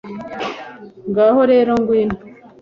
[1.09, 2.17] ngaho rero ngwino